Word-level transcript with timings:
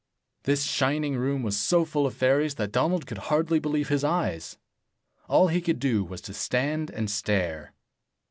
This 0.45 0.63
shining 0.63 1.15
room 1.15 1.43
was 1.43 1.55
so 1.55 1.85
full 1.85 2.07
of 2.07 2.15
fairies 2.15 2.55
that 2.55 2.71
Donald 2.71 3.05
could 3.05 3.19
hardly 3.19 3.59
believe 3.59 3.89
his 3.89 4.03
eyes. 4.03 4.57
All 5.27 5.49
he 5.49 5.61
could 5.61 5.77
do 5.77 6.03
was 6.03 6.21
to 6.21 6.33
stand 6.33 6.89
and 6.89 7.07
stare. 7.07 7.75